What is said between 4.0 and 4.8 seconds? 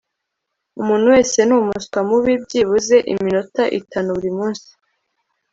buri munsi